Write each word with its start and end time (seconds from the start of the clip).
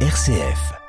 RCF. 0.00 0.85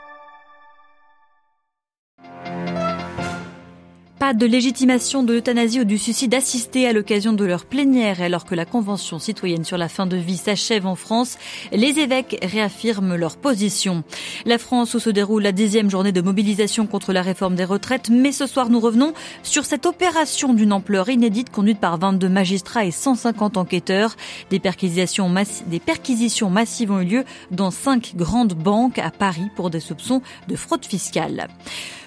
De 4.36 4.46
légitimation 4.46 5.24
de 5.24 5.32
l'euthanasie 5.32 5.80
ou 5.80 5.84
du 5.86 5.98
suicide 5.98 6.34
assisté 6.34 6.86
à 6.86 6.92
l'occasion 6.92 7.32
de 7.32 7.46
leur 7.46 7.66
plénière 7.66 8.22
alors 8.22 8.44
que 8.44 8.56
la 8.56 8.66
Convention 8.66 9.20
citoyenne 9.20 9.64
sur 9.64 9.78
la 9.78 9.88
fin 9.88 10.06
de 10.06 10.18
vie 10.18 10.36
s'achève 10.36 10.86
en 10.86 10.96
France. 10.96 11.38
Les 11.72 12.00
évêques 12.00 12.38
réaffirment 12.42 13.16
leur 13.16 13.38
position. 13.38 14.04
La 14.46 14.58
France 14.58 14.96
où 14.96 15.00
se 15.00 15.10
déroule 15.10 15.44
la 15.44 15.54
dixième 15.54 15.90
journée 15.90 16.12
de 16.12 16.20
mobilisation 16.20 16.88
contre 16.88 17.14
la 17.14 17.22
réforme 17.22 17.56
des 17.56 17.64
retraites. 17.64 18.10
Mais 18.10 18.34
ce 18.34 18.48
soir, 18.48 18.70
nous 18.70 18.82
revenons 18.82 19.14
sur 19.44 19.64
cette 19.64 19.86
opération 19.86 20.54
d'une 20.54 20.74
ampleur 20.74 21.08
inédite 21.08 21.50
conduite 21.50 21.80
par 21.80 21.98
22 21.98 22.28
magistrats 22.28 22.84
et 22.84 22.92
150 22.92 23.56
enquêteurs. 23.56 24.18
Des 24.50 24.60
perquisitions, 24.60 25.34
des 25.68 25.80
perquisitions 25.80 26.50
massives 26.50 26.92
ont 26.92 27.00
eu 27.00 27.06
lieu 27.06 27.24
dans 27.52 27.72
cinq 27.72 28.14
grandes 28.18 28.56
banques 28.56 29.00
à 29.00 29.10
Paris 29.10 29.50
pour 29.56 29.70
des 29.70 29.80
soupçons 29.80 30.22
de 30.50 30.56
fraude 30.58 30.86
fiscale. 30.86 31.48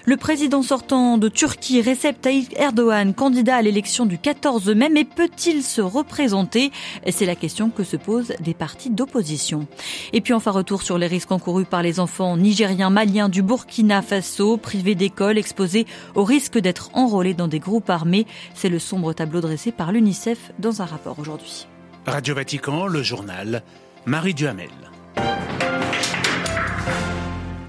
Le 0.05 0.17
président 0.17 0.63
sortant 0.63 1.19
de 1.19 1.29
Turquie, 1.29 1.81
Recep 1.81 2.10
Tayyip 2.19 2.53
Erdogan, 2.57 3.13
candidat 3.13 3.57
à 3.57 3.61
l'élection 3.61 4.05
du 4.05 4.17
14 4.17 4.69
mai, 4.69 4.89
mais 4.89 5.05
peut-il 5.05 5.63
se 5.63 5.81
représenter? 5.81 6.71
C'est 7.09 7.25
la 7.25 7.35
question 7.35 7.69
que 7.69 7.83
se 7.83 7.97
posent 7.97 8.33
des 8.39 8.53
partis 8.53 8.89
d'opposition. 8.89 9.67
Et 10.13 10.21
puis 10.21 10.33
enfin 10.33 10.51
retour 10.51 10.81
sur 10.81 10.97
les 10.97 11.07
risques 11.07 11.31
encourus 11.31 11.65
par 11.65 11.81
les 11.81 11.99
enfants 11.99 12.37
nigériens, 12.37 12.89
maliens 12.89 13.29
du 13.29 13.41
Burkina 13.41 14.01
Faso, 14.01 14.57
privés 14.57 14.95
d'école, 14.95 15.37
exposés 15.37 15.85
au 16.15 16.23
risque 16.23 16.57
d'être 16.57 16.89
enrôlés 16.93 17.33
dans 17.33 17.47
des 17.47 17.59
groupes 17.59 17.89
armés. 17.89 18.25
C'est 18.53 18.69
le 18.69 18.79
sombre 18.79 19.13
tableau 19.13 19.41
dressé 19.41 19.71
par 19.71 19.91
l'UNICEF 19.91 20.51
dans 20.59 20.81
un 20.81 20.85
rapport 20.85 21.19
aujourd'hui. 21.19 21.67
Radio 22.05 22.35
Vatican, 22.35 22.87
le 22.87 23.03
journal, 23.03 23.63
Marie 24.05 24.33
Duhamel. 24.33 24.69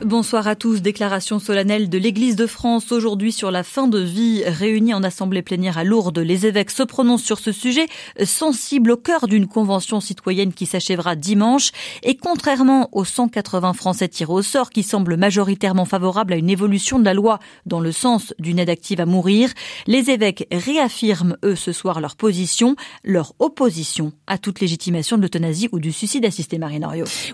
Bonsoir 0.05 0.48
à 0.48 0.56
tous. 0.56 0.83
Déclaration 0.83 1.38
solennelle 1.38 1.89
de 1.89 1.97
l'Église 1.97 2.34
de 2.34 2.48
France 2.48 2.91
aujourd'hui 2.91 3.31
sur 3.31 3.53
la 3.53 3.62
fin 3.62 3.86
de 3.86 4.00
vie 4.00 4.42
réunie 4.45 4.95
en 4.95 5.05
assemblée 5.05 5.42
plénière 5.42 5.78
à 5.78 5.84
Lourdes. 5.84 6.19
Les 6.19 6.45
évêques 6.45 6.72
se 6.72 6.83
prononcent 6.83 7.22
sur 7.22 7.39
ce 7.39 7.53
sujet 7.53 7.86
sensible 8.25 8.91
au 8.91 8.97
cœur 8.97 9.28
d'une 9.28 9.47
convention 9.47 10.00
citoyenne 10.00 10.55
qui 10.55 10.67
s'achèvera 10.67 11.14
dimanche. 11.14 11.70
Et 12.03 12.17
contrairement 12.17 12.89
aux 12.91 13.05
180 13.05 13.75
Français 13.75 14.08
tirés 14.08 14.33
au 14.33 14.42
sort 14.42 14.70
qui 14.70 14.83
semblent 14.83 15.17
majoritairement 15.17 15.84
favorables 15.84 16.33
à 16.33 16.36
une 16.36 16.50
évolution 16.50 16.98
de 16.98 17.05
la 17.05 17.14
loi 17.14 17.39
dans 17.67 17.80
le 17.80 17.92
sens 17.92 18.34
d'une 18.41 18.58
aide 18.58 18.70
active 18.70 19.00
à 19.00 19.06
mourir, 19.06 19.50
les 19.86 20.11
évêques 20.11 20.48
réaffirment 20.50 21.36
eux 21.45 21.55
ce 21.55 21.70
soir 21.70 22.00
leur 22.00 22.17
position, 22.17 22.75
leur 23.05 23.34
opposition 23.39 24.12
à 24.27 24.36
toute 24.39 24.58
légitimation 24.58 25.17
de 25.17 25.23
l'euthanasie 25.23 25.69
ou 25.70 25.78
du 25.78 25.92
suicide 25.92 26.25
assisté, 26.25 26.58
Marine 26.58 26.89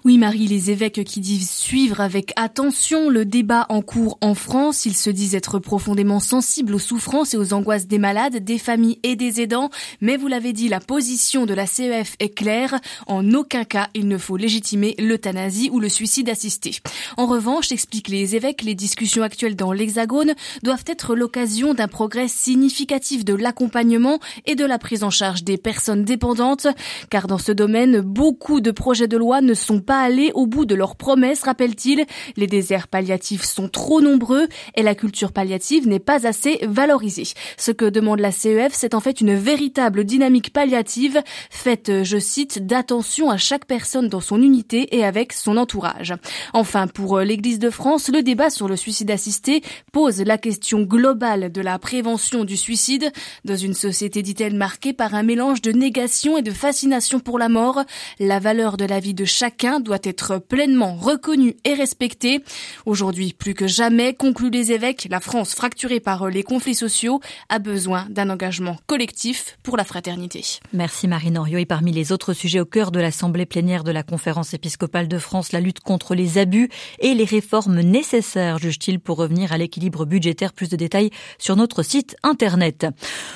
Oui, 0.04 0.18
Marie, 0.18 0.48
les 0.48 0.70
évêques 0.70 1.02
qui 1.04 1.20
disent 1.20 1.50
suivre 1.50 2.02
avec 2.02 2.32
attention 2.36 2.57
Attention, 2.58 3.08
le 3.08 3.24
débat 3.24 3.66
en 3.68 3.82
cours 3.82 4.18
en 4.20 4.34
France. 4.34 4.84
Ils 4.84 4.96
se 4.96 5.10
disent 5.10 5.36
être 5.36 5.60
profondément 5.60 6.18
sensibles 6.18 6.74
aux 6.74 6.80
souffrances 6.80 7.32
et 7.32 7.36
aux 7.36 7.52
angoisses 7.52 7.86
des 7.86 8.00
malades, 8.00 8.38
des 8.38 8.58
familles 8.58 8.98
et 9.04 9.14
des 9.14 9.40
aidants. 9.40 9.70
Mais 10.00 10.16
vous 10.16 10.26
l'avez 10.26 10.52
dit, 10.52 10.68
la 10.68 10.80
position 10.80 11.46
de 11.46 11.54
la 11.54 11.68
CEF 11.68 12.16
est 12.18 12.34
claire. 12.34 12.80
En 13.06 13.32
aucun 13.32 13.62
cas, 13.62 13.86
il 13.94 14.08
ne 14.08 14.18
faut 14.18 14.36
légitimer 14.36 14.96
l'euthanasie 14.98 15.70
ou 15.72 15.78
le 15.78 15.88
suicide 15.88 16.28
assisté. 16.28 16.78
En 17.16 17.26
revanche, 17.26 17.70
expliquent 17.70 18.08
les 18.08 18.34
évêques, 18.34 18.62
les 18.62 18.74
discussions 18.74 19.22
actuelles 19.22 19.54
dans 19.54 19.70
l'Hexagone 19.70 20.34
doivent 20.64 20.84
être 20.88 21.14
l'occasion 21.14 21.74
d'un 21.74 21.86
progrès 21.86 22.26
significatif 22.26 23.24
de 23.24 23.34
l'accompagnement 23.34 24.18
et 24.46 24.56
de 24.56 24.64
la 24.64 24.80
prise 24.80 25.04
en 25.04 25.10
charge 25.10 25.44
des 25.44 25.58
personnes 25.58 26.02
dépendantes. 26.02 26.66
Car 27.08 27.28
dans 27.28 27.38
ce 27.38 27.52
domaine, 27.52 28.00
beaucoup 28.00 28.60
de 28.60 28.72
projets 28.72 29.06
de 29.06 29.16
loi 29.16 29.42
ne 29.42 29.54
sont 29.54 29.78
pas 29.78 30.00
allés 30.00 30.32
au 30.34 30.48
bout 30.48 30.64
de 30.64 30.74
leurs 30.74 30.96
promesses, 30.96 31.44
rappelle-t-il. 31.44 32.04
Déserts 32.48 32.88
palliatifs 32.88 33.44
sont 33.44 33.68
trop 33.68 34.00
nombreux 34.00 34.48
et 34.74 34.82
la 34.82 34.94
culture 34.94 35.32
palliative 35.32 35.86
n'est 35.86 35.98
pas 36.00 36.26
assez 36.26 36.58
valorisée. 36.62 37.28
Ce 37.56 37.70
que 37.70 37.84
demande 37.84 38.20
la 38.20 38.32
CEF, 38.32 38.72
c'est 38.74 38.94
en 38.94 39.00
fait 39.00 39.20
une 39.20 39.34
véritable 39.34 40.04
dynamique 40.04 40.52
palliative 40.52 41.22
faite, 41.50 42.02
je 42.02 42.18
cite, 42.18 42.66
d'attention 42.66 43.30
à 43.30 43.36
chaque 43.36 43.66
personne 43.66 44.08
dans 44.08 44.20
son 44.20 44.42
unité 44.42 44.96
et 44.96 45.04
avec 45.04 45.32
son 45.32 45.56
entourage. 45.56 46.14
Enfin, 46.52 46.86
pour 46.86 47.20
l'Église 47.20 47.58
de 47.58 47.70
France, 47.70 48.08
le 48.08 48.22
débat 48.22 48.50
sur 48.50 48.68
le 48.68 48.76
suicide 48.76 49.10
assisté 49.10 49.62
pose 49.92 50.20
la 50.22 50.38
question 50.38 50.82
globale 50.82 51.52
de 51.52 51.60
la 51.60 51.78
prévention 51.78 52.44
du 52.44 52.56
suicide 52.56 53.12
dans 53.44 53.56
une 53.56 53.74
société, 53.74 54.22
dit-elle, 54.22 54.54
marquée 54.54 54.92
par 54.92 55.14
un 55.14 55.22
mélange 55.22 55.62
de 55.62 55.72
négation 55.72 56.38
et 56.38 56.42
de 56.42 56.50
fascination 56.50 57.20
pour 57.20 57.38
la 57.38 57.48
mort. 57.48 57.84
La 58.18 58.38
valeur 58.38 58.76
de 58.76 58.84
la 58.84 59.00
vie 59.00 59.14
de 59.14 59.24
chacun 59.24 59.80
doit 59.80 59.98
être 60.02 60.38
pleinement 60.38 60.94
reconnue 60.94 61.56
et 61.64 61.74
respectée 61.74 62.37
Aujourd'hui, 62.86 63.34
plus 63.36 63.54
que 63.54 63.66
jamais, 63.66 64.14
concluent 64.14 64.50
les 64.50 64.72
évêques, 64.72 65.06
la 65.10 65.20
France 65.20 65.54
fracturée 65.54 66.00
par 66.00 66.28
les 66.28 66.42
conflits 66.42 66.74
sociaux 66.74 67.20
a 67.48 67.58
besoin 67.58 68.06
d'un 68.10 68.30
engagement 68.30 68.76
collectif 68.86 69.58
pour 69.62 69.76
la 69.76 69.84
fraternité. 69.84 70.44
Merci 70.72 71.08
Marie 71.08 71.30
Norio. 71.30 71.58
Et 71.58 71.66
parmi 71.66 71.92
les 71.92 72.12
autres 72.12 72.32
sujets 72.32 72.60
au 72.60 72.64
cœur 72.64 72.90
de 72.90 73.00
l'Assemblée 73.00 73.46
plénière 73.46 73.84
de 73.84 73.90
la 73.90 74.02
Conférence 74.02 74.54
épiscopale 74.54 75.08
de 75.08 75.18
France, 75.18 75.52
la 75.52 75.60
lutte 75.60 75.80
contre 75.80 76.14
les 76.14 76.38
abus 76.38 76.68
et 76.98 77.14
les 77.14 77.24
réformes 77.24 77.80
nécessaires, 77.80 78.58
juge-t-il, 78.58 79.00
pour 79.00 79.16
revenir 79.16 79.52
à 79.52 79.58
l'équilibre 79.58 80.04
budgétaire. 80.04 80.52
Plus 80.52 80.68
de 80.68 80.76
détails 80.76 81.10
sur 81.38 81.56
notre 81.56 81.82
site 81.82 82.16
internet. 82.22 82.86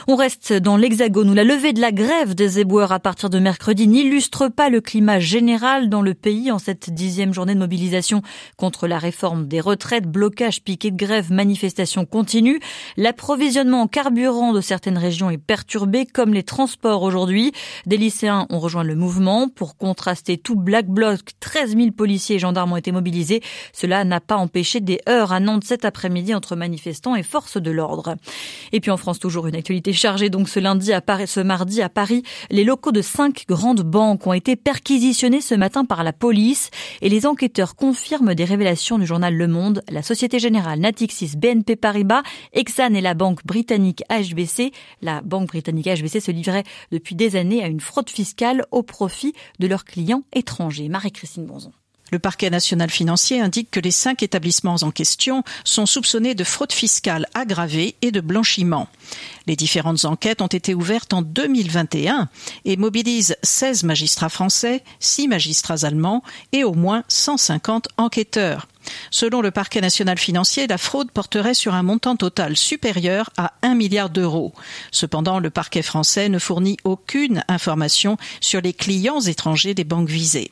On 0.09 0.17
reste 0.17 0.53
dans 0.53 0.77
l'Hexagone 0.77 1.31
où 1.31 1.35
la 1.35 1.45
levée 1.45 1.73
de 1.73 1.81
la 1.81 1.93
grève 1.93 2.35
des 2.35 2.59
éboueurs 2.59 2.93
à 2.93 3.01
partir 3.01 3.31
de 3.31 3.39
mercredi 3.39 3.89
n'illustre 3.89 4.49
pas 4.49 4.69
le 4.69 4.81
climat 4.81 5.21
général 5.21 5.89
dans 5.89 6.03
le 6.03 6.15
pays 6.15 6.51
en 6.51 6.59
cette 6.59 6.91
dixième 6.91 7.33
journée 7.35 7.55
de 7.55 7.59
mobilisation 7.59 8.23
contre 8.57 8.87
la 8.87 8.92
réforme 8.99 9.47
des 9.47 9.61
retraites, 9.61 10.07
blocage, 10.07 10.63
piquet 10.63 10.91
de 10.91 10.97
grève, 10.97 11.33
manifestations 11.33 12.05
continues. 12.05 12.61
L'approvisionnement 12.97 13.83
en 13.83 13.87
carburant 13.87 14.53
de 14.53 14.61
certaines 14.61 14.99
régions 14.99 15.31
est 15.31 15.39
perturbé, 15.39 16.07
comme 16.07 16.35
les 16.35 16.43
transports 16.43 17.03
aujourd'hui. 17.03 17.53
Des 17.87 17.97
lycéens 17.97 18.47
ont 18.51 18.59
rejoint 18.59 18.85
le 18.85 18.95
mouvement. 18.95 19.49
Pour 19.49 19.77
contraster 19.77 20.39
tout 20.39 20.57
Black 20.57 20.87
Bloc, 20.87 21.21
13 21.41 21.77
000 21.77 21.91
policiers 21.93 22.37
et 22.37 22.39
gendarmes 22.39 22.73
ont 22.73 22.77
été 22.77 22.93
mobilisés. 22.93 23.43
Cela 23.73 24.05
n'a 24.05 24.21
pas 24.21 24.37
empêché 24.37 24.81
des 24.81 25.01
heures 25.09 25.33
à 25.33 25.41
Nantes 25.41 25.65
cet 25.65 25.85
après-midi 25.85 26.35
entre 26.35 26.57
manifestants 26.57 27.17
et 27.17 27.23
forces 27.23 27.61
de 27.61 27.71
l'ordre. 27.71 28.17
Et 28.73 28.81
puis 28.81 28.91
en 28.91 28.97
France, 28.97 29.19
toujours 29.19 29.47
une 29.47 29.57
actualité 29.57 29.93
chargée. 29.93 30.31
Donc 30.31 30.49
ce 30.49 30.61
lundi 30.61 30.93
à 30.93 31.01
Paris, 31.01 31.27
ce 31.27 31.41
mardi 31.41 31.83
à 31.83 31.89
Paris, 31.89 32.23
les 32.51 32.65
locaux 32.65 32.93
de 32.93 33.03
cinq 33.03 33.45
grandes 33.49 33.83
banques 33.83 34.27
ont 34.27 34.33
été 34.33 34.57
perquisitionnés 34.57 35.41
ce 35.41 35.55
matin 35.55 35.85
par 35.85 36.05
la 36.05 36.13
police 36.13 36.71
et 37.01 37.09
les 37.09 37.27
enquêteurs 37.27 37.77
confirment 37.77 38.35
des 38.35 38.45
révélations 38.45 38.82
du 38.83 39.07
journal 39.07 39.35
Le 39.35 39.47
Monde, 39.47 39.83
la 39.89 40.03
Société 40.03 40.41
Générale, 40.41 40.81
Natixis, 40.81 41.37
BNP 41.37 41.77
Paribas, 41.77 42.23
Exane 42.53 42.97
et 42.97 43.01
la 43.01 43.15
banque 43.15 43.47
britannique 43.47 44.03
HBC. 44.11 44.73
La 45.03 45.21
banque 45.21 45.49
britannique 45.49 45.87
HBC 45.87 46.19
se 46.19 46.33
livrait 46.33 46.65
depuis 46.91 47.15
des 47.15 47.37
années 47.37 47.63
à 47.63 47.69
une 47.69 47.81
fraude 47.81 48.11
fiscale 48.11 48.65
au 48.73 48.83
profit 48.83 49.35
de 49.61 49.69
leurs 49.69 49.85
clients 49.85 50.25
étrangers. 50.33 50.89
Marie-Christine 50.89 51.47
Bonzon. 51.47 51.73
Le 52.13 52.19
parquet 52.19 52.51
national 52.51 52.91
financier 52.91 53.41
indique 53.41 53.71
que 53.71 53.81
les 53.81 53.91
cinq 53.91 54.23
établissements 54.23 54.77
en 54.83 54.91
question 54.91 55.45
sont 55.65 55.87
soupçonnés 55.87 56.35
de 56.35 56.45
fraude 56.45 56.73
fiscale 56.73 57.27
aggravée 57.33 57.97
et 58.03 58.11
de 58.11 58.21
blanchiment. 58.21 58.87
Les 59.47 59.57
différentes 59.57 60.05
enquêtes 60.05 60.43
ont 60.43 60.47
été 60.47 60.75
ouvertes 60.75 61.15
en 61.15 61.23
2021 61.23 62.29
et 62.67 62.77
mobilisent 62.77 63.37
16 63.43 63.85
magistrats 63.85 64.29
français, 64.29 64.85
6 65.01 65.29
magistrats 65.29 65.87
allemands 65.87 66.23
et 66.53 66.65
au 66.65 66.75
moins 66.75 67.03
150 67.09 67.89
enquêteurs. 67.97 68.69
Selon 69.11 69.41
le 69.41 69.51
parquet 69.51 69.81
national 69.81 70.19
financier, 70.19 70.67
la 70.67 70.79
fraude 70.79 71.11
porterait 71.11 71.55
sur 71.55 71.75
un 71.75 71.83
montant 71.83 72.17
total 72.17 72.57
supérieur 72.57 73.31
à 73.37 73.53
1 73.63 73.75
milliard 73.75 74.11
d'euros. 74.11 74.53
Cependant, 74.91 75.39
le 75.39 75.51
parquet 75.51 75.83
français 75.83 76.29
ne 76.29 76.39
fournit 76.39 76.77
aucune 76.85 77.45
information 77.49 78.17
sur 78.41 78.61
les 78.61 78.73
clients 78.73 79.21
étrangers 79.21 79.75
des 79.75 79.85
banques 79.85 80.09
visées. 80.09 80.51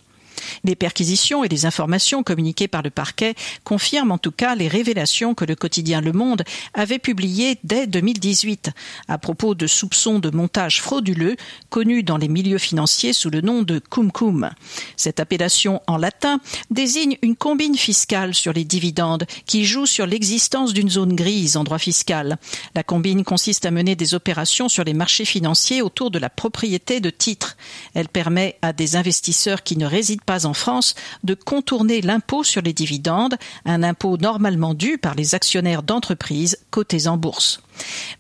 Les 0.65 0.75
perquisitions 0.75 1.45
et 1.45 1.49
les 1.49 1.67
informations 1.67 2.23
communiquées 2.23 2.69
par 2.69 2.83
le 2.83 2.91
parquet 2.91 3.35
confirment 3.65 4.13
en 4.13 4.19
tout 4.19 4.31
cas 4.31 4.55
les 4.55 4.69
révélations 4.69 5.35
que 5.35 5.45
le 5.45 5.55
quotidien 5.55 6.01
Le 6.01 6.13
Monde 6.13 6.43
avait 6.75 6.99
publiées 6.99 7.59
dès 7.65 7.87
2018 7.87 8.71
à 9.09 9.19
propos 9.19 9.55
de 9.55 9.67
soupçons 9.67 10.19
de 10.19 10.31
montage 10.31 10.81
frauduleux 10.81 11.37
connus 11.69 12.03
dans 12.03 12.17
les 12.17 12.29
milieux 12.29 12.59
financiers 12.59 13.13
sous 13.13 13.31
le 13.31 13.41
nom 13.41 13.63
de 13.63 13.79
cum 13.79 14.13
cum. 14.13 14.51
Cette 14.97 15.21
appellation 15.21 15.83
en 15.87 15.97
latin 15.97 16.41
désigne 16.71 17.17
une 17.23 17.37
combine 17.37 17.77
fiscale 17.77 18.35
sur 18.35 18.53
les 18.53 18.65
dividendes 18.65 19.27
qui 19.47 19.65
joue 19.65 19.87
sur 19.87 20.07
l'existence 20.07 20.73
d'une 20.73 20.91
zone 20.91 21.15
grise 21.15 21.57
en 21.57 21.65
droit 21.65 21.79
fiscal. 21.79 22.39
La 22.75 22.83
combine 22.83 23.25
consiste 23.25 23.67
à 23.67 23.71
mener 23.71 23.97
des 23.97 24.15
opérations 24.15 24.69
sur 24.69 24.85
les 24.85 24.95
marchés 24.95 25.25
financiers 25.25 25.83
autour 25.83 26.11
de 26.11 26.19
la 26.19 26.31
propriété 26.31 27.01
de 27.01 27.11
titres. 27.11 27.57
Elle 27.95 28.09
permet 28.09 28.57
à 28.63 28.73
des 28.73 28.97
investisseurs 28.97 29.63
qui 29.63 29.77
ne 29.77 29.87
résident 29.87 30.23
pas 30.25 30.30
en 30.39 30.55
France 30.55 30.95
de 31.25 31.35
contourner 31.35 32.01
l'impôt 32.01 32.45
sur 32.45 32.63
les 32.63 32.73
dividendes, 32.73 33.37
un 33.65 33.83
impôt 33.83 34.17
normalement 34.17 34.75
dû 34.75 34.99
par 34.99 35.15
les 35.15 35.35
actionnaires 35.35 35.83
d'entreprises 35.83 36.59
cotées 36.71 37.07
en 37.07 37.17
bourse. 37.17 37.63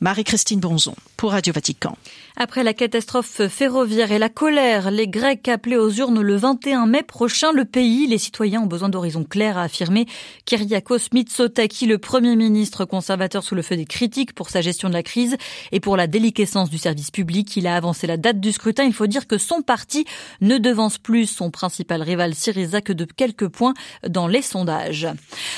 Marie-Christine 0.00 0.60
Bonzon 0.60 0.94
pour 1.16 1.32
Radio 1.32 1.52
Vatican. 1.52 1.96
Après 2.36 2.64
la 2.64 2.72
catastrophe 2.72 3.48
ferroviaire 3.48 4.12
et 4.12 4.18
la 4.18 4.30
colère, 4.30 4.90
les 4.90 5.08
Grecs 5.08 5.46
appelés 5.48 5.76
aux 5.76 5.90
urnes 5.90 6.22
le 6.22 6.36
21 6.36 6.86
mai 6.86 7.02
prochain, 7.02 7.52
le 7.52 7.64
pays, 7.66 8.06
les 8.06 8.16
citoyens 8.16 8.62
ont 8.62 8.66
besoin 8.66 8.88
d'horizons 8.88 9.24
clairs, 9.24 9.58
a 9.58 9.64
affirmé 9.64 10.06
Kyriakos 10.46 11.10
Mitsotakis, 11.12 11.86
le 11.86 11.98
premier 11.98 12.36
ministre 12.36 12.84
conservateur 12.84 13.42
sous 13.42 13.54
le 13.54 13.62
feu 13.62 13.76
des 13.76 13.84
critiques 13.84 14.32
pour 14.32 14.48
sa 14.48 14.62
gestion 14.62 14.88
de 14.88 14.94
la 14.94 15.02
crise 15.02 15.36
et 15.72 15.80
pour 15.80 15.96
la 15.96 16.06
déliquescence 16.06 16.70
du 16.70 16.78
service 16.78 17.10
public. 17.10 17.56
Il 17.56 17.66
a 17.66 17.76
avancé 17.76 18.06
la 18.06 18.16
date 18.16 18.40
du 18.40 18.52
scrutin. 18.52 18.84
Il 18.84 18.94
faut 18.94 19.06
dire 19.06 19.26
que 19.26 19.36
son 19.38 19.60
parti 19.60 20.06
ne 20.40 20.56
devance 20.56 20.96
plus 20.96 21.26
son 21.26 21.50
principal 21.50 22.00
rival 22.00 22.34
Syriza 22.34 22.80
que 22.80 22.92
de 22.92 23.04
quelques 23.04 23.48
points 23.48 23.74
dans 24.08 24.28
les 24.28 24.42
sondages. 24.42 25.08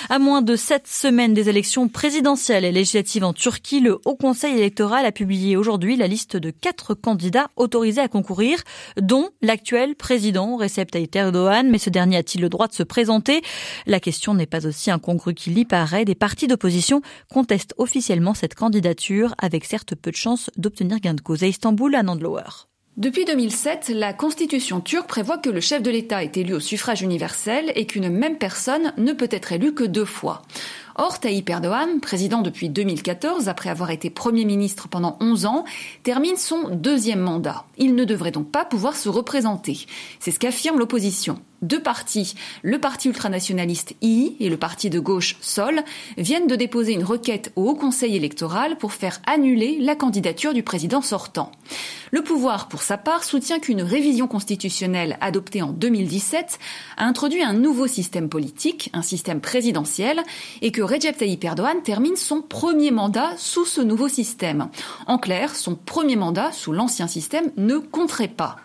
À 0.08 0.18
moins 0.18 0.42
de 0.42 0.56
sept 0.56 0.88
semaines 0.88 1.34
des 1.34 1.48
élections 1.48 1.88
présidentielles 1.88 2.64
et 2.64 2.72
législatives 2.72 3.24
en 3.24 3.32
Turquie, 3.32 3.80
le 3.80 3.91
Haut 4.04 4.16
Conseil 4.16 4.56
électoral 4.56 5.06
a 5.06 5.12
publié 5.12 5.56
aujourd'hui 5.56 5.96
la 5.96 6.06
liste 6.06 6.36
de 6.36 6.50
quatre 6.50 6.94
candidats 6.94 7.48
autorisés 7.56 8.00
à 8.00 8.08
concourir, 8.08 8.58
dont 9.00 9.30
l'actuel 9.40 9.94
président 9.94 10.56
Recep 10.56 10.90
Tayyip 10.90 11.14
Erdogan. 11.14 11.68
Mais 11.70 11.78
ce 11.78 11.90
dernier 11.90 12.16
a-t-il 12.16 12.40
le 12.40 12.48
droit 12.48 12.68
de 12.68 12.74
se 12.74 12.82
présenter? 12.82 13.42
La 13.86 14.00
question 14.00 14.34
n'est 14.34 14.46
pas 14.46 14.66
aussi 14.66 14.90
incongrue 14.90 15.34
qu'il 15.34 15.58
y 15.58 15.64
paraît. 15.64 16.04
Des 16.04 16.14
partis 16.14 16.46
d'opposition 16.46 17.02
contestent 17.32 17.74
officiellement 17.78 18.34
cette 18.34 18.54
candidature, 18.54 19.34
avec 19.38 19.64
certes 19.64 19.94
peu 19.94 20.10
de 20.10 20.16
chances 20.16 20.50
d'obtenir 20.56 21.00
gain 21.00 21.14
de 21.14 21.20
cause. 21.20 21.42
À 21.42 21.46
Istanbul, 21.46 21.94
à 21.94 22.02
Nandlower. 22.02 22.68
Depuis 22.98 23.24
2007, 23.24 23.90
la 23.94 24.12
constitution 24.12 24.82
turque 24.82 25.08
prévoit 25.08 25.38
que 25.38 25.48
le 25.48 25.62
chef 25.62 25.82
de 25.82 25.90
l'État 25.90 26.22
est 26.22 26.36
élu 26.36 26.52
au 26.52 26.60
suffrage 26.60 27.00
universel 27.00 27.72
et 27.74 27.86
qu'une 27.86 28.10
même 28.10 28.36
personne 28.36 28.92
ne 28.98 29.14
peut 29.14 29.28
être 29.30 29.52
élue 29.52 29.72
que 29.72 29.84
deux 29.84 30.04
fois. 30.04 30.42
Or, 30.96 31.20
Tayyip 31.20 31.48
Erdogan, 31.48 32.00
président 32.00 32.42
depuis 32.42 32.68
2014, 32.68 33.48
après 33.48 33.70
avoir 33.70 33.90
été 33.90 34.10
Premier 34.10 34.44
ministre 34.44 34.88
pendant 34.88 35.16
11 35.20 35.46
ans, 35.46 35.64
termine 36.02 36.36
son 36.36 36.68
deuxième 36.70 37.20
mandat. 37.20 37.64
Il 37.78 37.94
ne 37.94 38.04
devrait 38.04 38.30
donc 38.30 38.50
pas 38.50 38.64
pouvoir 38.64 38.96
se 38.96 39.08
représenter. 39.08 39.86
C'est 40.20 40.30
ce 40.30 40.38
qu'affirme 40.38 40.78
l'opposition. 40.78 41.38
Deux 41.62 41.80
partis, 41.80 42.34
le 42.62 42.80
parti 42.80 43.06
ultranationaliste 43.06 43.94
II 44.02 44.36
et 44.40 44.48
le 44.48 44.56
parti 44.56 44.90
de 44.90 44.98
gauche 44.98 45.36
Sol, 45.40 45.82
viennent 46.18 46.48
de 46.48 46.56
déposer 46.56 46.92
une 46.92 47.04
requête 47.04 47.52
au 47.54 47.68
Haut 47.68 47.76
Conseil 47.76 48.16
électoral 48.16 48.76
pour 48.78 48.92
faire 48.92 49.22
annuler 49.26 49.78
la 49.78 49.94
candidature 49.94 50.54
du 50.54 50.64
président 50.64 51.02
sortant. 51.02 51.52
Le 52.10 52.22
pouvoir, 52.24 52.68
pour 52.68 52.82
sa 52.82 52.98
part, 52.98 53.22
soutient 53.22 53.60
qu'une 53.60 53.80
révision 53.80 54.26
constitutionnelle 54.26 55.16
adoptée 55.20 55.62
en 55.62 55.70
2017 55.70 56.58
a 56.96 57.04
introduit 57.04 57.44
un 57.44 57.54
nouveau 57.54 57.86
système 57.86 58.28
politique, 58.28 58.90
un 58.92 59.02
système 59.02 59.40
présidentiel, 59.40 60.20
et 60.62 60.72
que 60.72 60.82
Recep 60.92 61.16
Tayyip 61.16 61.42
Erdogan 61.42 61.80
termine 61.82 62.16
son 62.16 62.42
premier 62.42 62.90
mandat 62.90 63.30
sous 63.38 63.64
ce 63.64 63.80
nouveau 63.80 64.08
système. 64.08 64.68
En 65.06 65.16
clair, 65.16 65.56
son 65.56 65.74
premier 65.74 66.16
mandat 66.16 66.52
sous 66.52 66.70
l'ancien 66.70 67.06
système 67.06 67.50
ne 67.56 67.78
compterait 67.78 68.28
pas. 68.28 68.56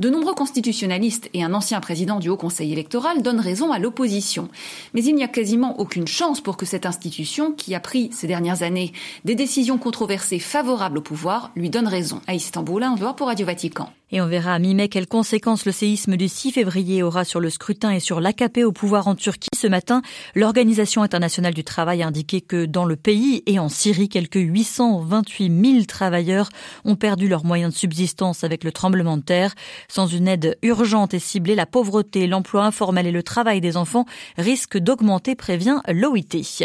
De 0.00 0.10
nombreux 0.10 0.34
constitutionnalistes 0.34 1.30
et 1.34 1.44
un 1.44 1.54
ancien 1.54 1.78
président 1.78 2.18
du 2.18 2.30
Haut 2.30 2.36
Conseil 2.36 2.72
électoral 2.72 3.22
donnent 3.22 3.38
raison 3.38 3.70
à 3.70 3.78
l'opposition. 3.78 4.48
Mais 4.92 5.04
il 5.04 5.14
n'y 5.14 5.22
a 5.22 5.28
quasiment 5.28 5.78
aucune 5.78 6.08
chance 6.08 6.40
pour 6.40 6.56
que 6.56 6.66
cette 6.66 6.84
institution, 6.84 7.52
qui 7.52 7.76
a 7.76 7.80
pris 7.80 8.10
ces 8.12 8.26
dernières 8.26 8.64
années 8.64 8.92
des 9.24 9.36
décisions 9.36 9.78
controversées 9.78 10.40
favorables 10.40 10.98
au 10.98 11.02
pouvoir, 11.02 11.52
lui 11.54 11.70
donne 11.70 11.86
raison. 11.86 12.20
À 12.26 12.34
Istanbul, 12.34 12.82
un 12.82 12.96
voir 12.96 13.14
pour 13.14 13.28
Radio 13.28 13.46
Vatican. 13.46 13.92
Et 14.10 14.22
on 14.22 14.26
verra 14.26 14.54
à 14.54 14.58
mi-mai 14.58 14.88
quelles 14.88 15.06
conséquences 15.06 15.66
le 15.66 15.72
séisme 15.72 16.16
du 16.16 16.28
6 16.28 16.52
février 16.52 17.02
aura 17.02 17.24
sur 17.24 17.40
le 17.40 17.50
scrutin 17.50 17.90
et 17.90 18.00
sur 18.00 18.20
l'AKP 18.20 18.64
au 18.64 18.72
pouvoir 18.72 19.06
en 19.06 19.14
Turquie. 19.14 19.50
Ce 19.54 19.66
matin, 19.66 20.00
l'Organisation 20.34 21.02
internationale 21.02 21.52
du 21.52 21.62
travail 21.62 22.02
a 22.02 22.06
indiqué 22.06 22.40
que 22.40 22.64
dans 22.64 22.86
le 22.86 22.96
pays 22.96 23.42
et 23.44 23.58
en 23.58 23.68
Syrie, 23.68 24.08
quelques 24.08 24.36
828 24.36 25.72
000 25.72 25.84
travailleurs 25.84 26.48
ont 26.86 26.96
perdu 26.96 27.28
leurs 27.28 27.44
moyens 27.44 27.74
de 27.74 27.78
subsistance 27.78 28.44
avec 28.44 28.64
le 28.64 28.72
tremblement 28.72 29.18
de 29.18 29.22
terre. 29.22 29.54
Sans 29.88 30.06
une 30.06 30.26
aide 30.26 30.56
urgente 30.62 31.12
et 31.12 31.18
ciblée, 31.18 31.54
la 31.54 31.66
pauvreté, 31.66 32.26
l'emploi 32.26 32.64
informel 32.64 33.06
et 33.06 33.12
le 33.12 33.22
travail 33.22 33.60
des 33.60 33.76
enfants 33.76 34.06
risquent 34.38 34.78
d'augmenter, 34.78 35.34
prévient 35.34 35.80
l'OIT. 35.86 36.64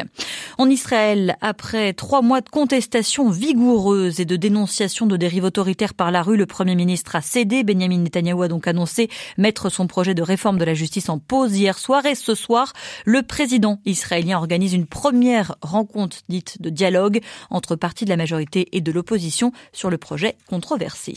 En 0.58 0.70
Israël, 0.70 1.36
après 1.42 1.92
trois 1.92 2.22
mois 2.22 2.40
de 2.40 2.50
contestation 2.50 3.30
vigoureuse 3.30 4.22
et 4.22 4.26
de 4.26 4.38
dénonciation 4.38 5.08
de 5.08 5.18
dérives 5.18 5.44
autoritaires 5.44 5.94
par 5.94 6.10
la 6.10 6.22
rue, 6.22 6.38
le 6.38 6.46
Premier 6.46 6.76
ministre 6.76 7.18
cédé. 7.34 7.64
Benjamin 7.64 7.98
Netanyahu 7.98 8.44
a 8.44 8.48
donc 8.48 8.68
annoncé 8.68 9.10
mettre 9.40 9.70
son 9.70 9.88
projet 9.88 10.14
de 10.14 10.22
réforme 10.22 10.60
de 10.60 10.66
la 10.66 10.76
justice 10.76 11.10
en 11.10 11.18
pause 11.18 11.58
hier 11.58 11.80
soir. 11.80 12.06
Et 12.06 12.14
ce 12.14 12.36
soir, 12.36 12.74
le 13.06 13.24
président 13.24 13.80
israélien 13.86 14.38
organise 14.38 14.74
une 14.74 14.86
première 14.86 15.56
rencontre 15.64 16.18
dite 16.30 16.62
de 16.62 16.70
dialogue 16.70 17.22
entre 17.50 17.76
partis 17.76 18.06
de 18.06 18.12
la 18.12 18.18
majorité 18.18 18.70
et 18.74 18.82
de 18.82 18.92
l'opposition 18.92 19.52
sur 19.72 19.90
le 19.90 19.98
projet 19.98 20.36
controversé. 20.48 21.16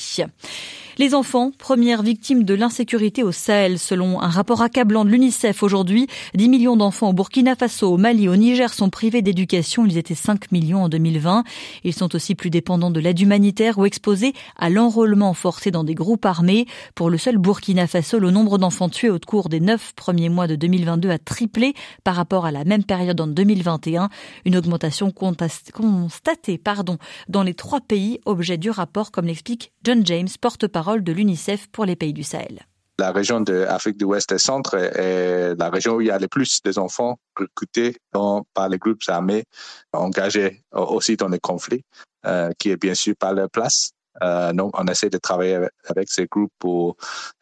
Les 0.99 1.15
enfants, 1.15 1.51
premières 1.59 2.03
victimes 2.03 2.45
de 2.45 2.55
l'insécurité 2.55 3.23
au 3.23 3.31
Sahel, 3.31 3.79
selon 3.79 4.23
un 4.23 4.29
rapport 4.29 4.63
accablant 4.63 5.05
de 5.05 5.11
l'UNICEF 5.11 5.63
aujourd'hui. 5.63 6.07
10 6.35 6.49
millions 6.49 6.77
d'enfants 6.79 7.11
au 7.11 7.13
Burkina 7.13 7.55
Faso, 7.55 7.93
au 7.93 7.99
Mali, 7.99 8.31
au 8.31 8.37
Niger 8.37 8.73
sont 8.73 8.89
privés 8.89 9.21
d'éducation. 9.21 9.85
Ils 9.85 9.99
étaient 9.99 10.15
5 10.15 10.51
millions 10.51 10.85
en 10.85 10.89
2020. 10.89 11.45
Ils 11.85 11.93
sont 11.93 12.15
aussi 12.17 12.35
plus 12.35 12.49
dépendants 12.49 12.91
de 12.91 13.01
l'aide 13.01 13.21
humanitaire 13.21 13.77
ou 13.77 13.85
exposés 13.85 14.33
à 14.57 14.71
l'enrôlement 14.71 15.35
forcé 15.35 15.71
dans 15.71 15.85
des 15.85 15.95
groupes 15.95 16.06
armés. 16.23 16.67
Pour 16.95 17.11
le 17.11 17.19
seul 17.19 17.39
Burkina 17.39 17.87
Faso, 17.87 18.19
le 18.19 18.31
nombre 18.31 18.59
d'enfants 18.59 18.89
tués 18.89 19.11
au 19.11 19.19
cours 19.19 19.49
des 19.49 19.61
9 19.61 19.95
premiers 19.95 20.29
mois 20.29 20.47
de 20.47 20.55
2022 20.55 21.11
a 21.11 21.19
triplé 21.19 21.75
par 22.05 22.15
rapport 22.15 22.47
à 22.47 22.53
la 22.53 22.65
même 22.65 22.85
période 22.85 23.21
en 23.21 23.27
2021. 23.27 24.09
Une 24.45 24.57
augmentation 24.57 25.11
constatée 25.11 26.59
pardon, 26.59 26.99
dans 27.29 27.43
les 27.43 27.55
trois 27.55 27.81
pays 27.81 28.21
objets 28.25 28.59
du 28.59 28.71
rapport, 28.71 29.11
comme 29.11 29.27
l'explique 29.27 29.73
John 29.85 30.05
James, 30.07 30.29
porte-parole 30.41 31.03
de 31.03 31.13
l'UNICEF 31.13 31.69
pour 31.69 31.85
les 31.85 31.97
pays 31.97 32.13
du 32.13 32.23
Sahel. 32.23 32.67
La 32.99 33.13
région 33.13 33.43
de 33.43 33.53
l'Afrique 33.53 33.99
du 33.99 34.05
Ouest 34.05 34.33
et 34.33 34.39
Centre 34.39 34.75
est 34.75 35.55
la 35.55 35.69
région 35.69 35.97
où 35.97 36.01
il 36.01 36.07
y 36.07 36.11
a 36.11 36.19
le 36.19 36.29
plus 36.29 36.63
d'enfants 36.63 37.19
recrutés 37.37 37.97
par 38.11 38.69
les 38.71 38.79
groupes 38.79 39.03
armés 39.09 39.45
engagés 39.93 40.63
aussi 40.73 41.17
dans 41.17 41.29
les 41.29 41.39
conflits, 41.39 41.85
euh, 42.25 42.51
qui 42.59 42.71
est 42.71 42.81
bien 42.81 42.95
sûr 42.95 43.15
pas 43.15 43.35
leur 43.35 43.51
place. 43.51 43.93
Euh, 44.23 44.53
donc, 44.53 44.79
on 44.79 44.87
essaie 44.87 45.11
de 45.11 45.19
travailler 45.19 45.59
avec, 45.89 46.09
ces 46.09 46.27
groupes 46.27 46.53
pour 46.59 46.97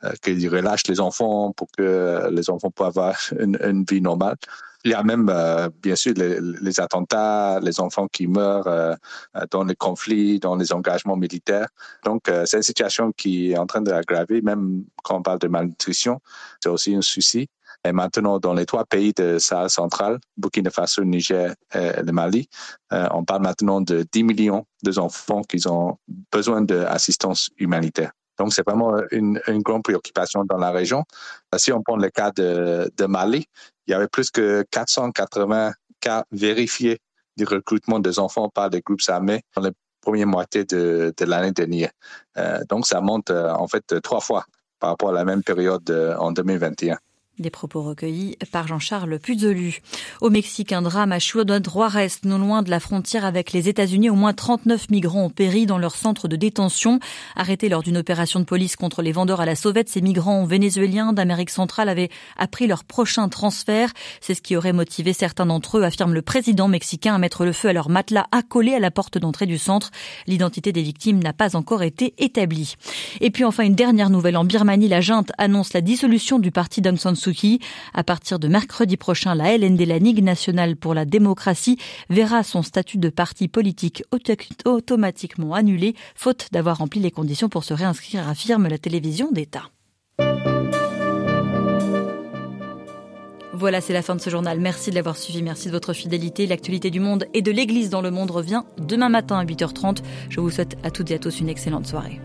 euh, 0.05 0.13
qu'ils 0.23 0.49
relâchent 0.49 0.87
les 0.89 1.01
enfants, 1.01 1.53
pour 1.53 1.69
que 1.77 2.29
les 2.31 2.51
enfants 2.51 2.71
puissent 2.71 2.87
avoir 2.87 3.17
une 3.39 3.85
vie 3.89 4.01
normale. 4.01 4.37
Il 4.85 4.91
y 4.91 4.95
a 4.95 5.03
même, 5.03 5.31
euh, 5.31 5.71
bien 5.83 5.97
sûr, 5.97 6.13
les, 6.15 6.81
attentats, 6.81 7.59
les 7.61 7.81
enfants 7.81 8.07
qui 8.07 8.27
meurent 8.27 8.67
euh, 8.69 8.95
dans 9.51 9.65
les 9.65 9.75
conflits, 9.75 10.39
dans 10.39 10.57
les 10.57 10.75
engagements 10.75 11.17
militaires. 11.17 11.69
Donc, 12.05 12.29
euh, 12.29 12.45
c'est 12.45 12.59
une 12.59 12.63
situation 12.63 13.11
qui 13.13 13.53
est 13.53 13.57
en 13.57 13.67
train 13.67 13.81
de 13.81 13.91
l'aggraver, 13.91 14.43
même 14.43 14.85
quand 15.03 15.17
on 15.17 15.23
parle 15.23 15.39
de 15.39 15.49
malnutrition, 15.49 16.21
c'est 16.63 16.69
aussi 16.69 16.95
un 16.95 17.01
souci. 17.01 17.49
Et 17.85 17.93
maintenant, 17.93 18.39
dans 18.39 18.55
les 18.55 18.67
trois 18.67 18.85
pays 18.85 19.13
de 19.13 19.39
Sahel 19.39 19.69
central, 19.69 20.19
Burkina 20.37 20.71
Faso, 20.71 21.05
Niger 21.05 21.55
et 21.75 22.03
le 22.03 22.13
Mali, 22.13 22.49
on 22.91 23.25
parle 23.25 23.43
maintenant 23.43 23.81
de 23.81 24.07
10 24.11 24.25
millions 24.25 24.65
d'enfants 24.83 25.43
qui 25.43 25.67
ont 25.69 25.99
besoin 26.33 26.63
d'assistance 26.63 27.51
humanitaire. 27.59 28.13
Donc, 28.39 28.53
c'est 28.53 28.67
vraiment 28.67 28.97
une, 29.11 29.41
une, 29.47 29.63
grande 29.63 29.85
préoccupation 29.85 30.45
dans 30.45 30.57
la 30.57 30.71
région. 30.71 31.05
Si 31.57 31.73
on 31.73 31.83
prend 31.83 31.97
le 31.97 32.09
cas 32.11 32.31
de, 32.33 32.91
de 32.97 33.05
Mali, 33.07 33.47
il 33.87 33.91
y 33.93 33.95
avait 33.95 34.09
plus 34.09 34.31
que 34.31 34.65
480 34.71 35.73
cas 36.01 36.25
vérifiés 36.33 36.99
du 37.37 37.45
recrutement 37.45 37.99
des 37.99 38.19
enfants 38.19 38.49
par 38.49 38.71
des 38.71 38.81
groupes 38.81 39.01
armés 39.09 39.43
dans 39.55 39.63
la 39.63 39.71
première 40.01 40.27
moitié 40.27 40.65
de, 40.65 41.13
de 41.17 41.25
l'année 41.25 41.53
dernière. 41.53 41.91
Euh, 42.37 42.63
donc, 42.69 42.87
ça 42.87 43.01
monte 43.01 43.31
euh, 43.31 43.53
en 43.53 43.67
fait 43.69 44.01
trois 44.03 44.21
fois 44.21 44.45
par 44.79 44.91
rapport 44.91 45.11
à 45.11 45.13
la 45.13 45.25
même 45.25 45.43
période 45.43 45.89
euh, 45.91 46.17
en 46.17 46.33
2021. 46.33 46.99
Des 47.41 47.51
propos 47.51 47.83
recueillis 47.83 48.37
par 48.53 48.69
Jean-Charles 48.69 49.19
Puzolu. 49.19 49.81
Au 50.21 50.31
Mexique, 50.31 50.71
un 50.71 50.83
drame 50.83 51.11
à 51.11 51.19
Ciudad 51.19 51.69
Juarez, 51.69 52.13
non 52.23 52.39
loin 52.39 52.63
de 52.63 52.71
la 52.71 52.79
frontière 52.79 53.25
avec 53.25 53.53
les 53.53 53.69
États-Unis. 53.69 54.09
Au 54.09 54.15
moins 54.15 54.33
39 54.33 54.89
migrants 54.91 55.25
ont 55.25 55.31
péri 55.31 55.67
dans 55.67 55.79
leur 55.79 55.97
centre 55.97 56.29
de 56.29 56.37
détention. 56.37 57.01
Arrêtés 57.35 57.69
lors 57.69 57.83
d'une 57.83 57.97
opération 57.97 58.39
de 58.39 58.45
police 58.45 58.77
contre 58.77 59.03
les 59.03 59.11
vendeurs 59.11 59.41
à 59.41 59.47
la 59.47 59.57
sauvette, 59.57 59.89
ces 59.89 60.01
migrants 60.01 60.45
vénézuéliens 60.45 61.13
d'Amérique 61.13 61.51
centrale 61.51 61.89
avaient 61.89 62.09
appris 62.37 62.69
leur 62.69 62.85
prochain 62.85 63.29
transfert. 63.29 63.91
C'est 64.21 64.35
ce 64.35 64.41
qui 64.43 64.55
aurait 64.55 64.73
motivé 64.73 65.13
certains 65.13 65.47
d'entre 65.47 65.79
eux, 65.79 65.83
affirme 65.83 66.15
le 66.15 66.23
président 66.23 66.69
mexicain, 66.69 67.17
à 67.17 67.19
mettre 67.19 67.45
le 67.45 67.53
feu 67.53 67.71
à 67.71 67.73
leur 67.73 67.91
matelas 67.91 68.27
accolé 68.31 68.77
à 68.77 68.79
la 68.79 68.93
porte 68.93 69.19
d'entrée 69.19 69.47
du 69.47 69.59
centre. 69.59 69.91
L'identité 70.29 70.71
des 70.71 70.83
victimes 70.83 71.21
n'a 71.21 71.33
pas 71.33 71.57
encore 71.57 71.83
été 71.83 72.15
établie. 72.19 72.77
Et 73.21 73.33
puis 73.33 73.43
enfin, 73.43 73.65
une 73.65 73.75
dernière 73.75 74.11
nouvelle. 74.11 74.37
En 74.37 74.45
Birmanie, 74.45 74.87
la 74.87 75.01
junte 75.01 75.33
annonce 75.37 75.73
la 75.73 75.81
dissolution 75.81 76.39
du 76.39 76.53
parti 76.53 76.81
d'Aung 76.81 76.97
à 77.93 78.05
partir 78.05 78.39
de 78.39 78.49
mercredi 78.49 78.97
prochain, 78.97 79.35
la 79.35 79.57
LND, 79.57 79.81
la 79.87 79.99
Ligue 79.99 80.23
nationale 80.23 80.77
pour 80.77 80.95
la 80.95 81.05
démocratie, 81.05 81.79
verra 82.11 82.43
son 82.43 82.63
statut 82.63 82.99
de 82.99 83.09
parti 83.09 83.49
politique 83.49 84.03
automatiquement 84.65 85.55
annulé, 85.55 85.95
faute 86.15 86.49
d'avoir 86.53 86.79
rempli 86.79 87.01
les 87.01 87.11
conditions 87.11 87.49
pour 87.49 87.65
se 87.65 87.75
réinscrire, 87.75 88.29
affirme 88.29 88.69
la 88.69 88.79
télévision 88.79 89.31
d'État. 89.33 89.71
Voilà, 93.53 93.81
c'est 93.81 93.93
la 93.93 94.03
fin 94.03 94.17
de 94.17 94.21
ce 94.21 94.31
journal. 94.31 94.59
Merci 94.61 94.91
de 94.91 94.97
l'avoir 94.97 95.17
suivi, 95.17 95.43
merci 95.43 95.69
de 95.69 95.73
votre 95.73 95.93
fidélité. 95.93 96.47
L'actualité 96.47 96.91
du 96.91 97.01
monde 97.01 97.27
et 97.35 97.41
de 97.41 97.53
l'Église 97.53 97.89
dans 97.89 98.03
le 98.03 98.11
monde 98.11 98.31
revient 98.31 98.63
demain 98.79 99.09
matin 99.09 99.39
à 99.39 99.45
8h30. 99.45 99.99
Je 100.29 100.41
vous 100.41 100.51
souhaite 100.51 100.77
à 100.83 100.91
toutes 100.91 101.11
et 101.13 101.15
à 101.15 101.19
tous 101.19 101.41
une 101.41 101.49
excellente 101.49 101.87
soirée. 101.87 102.21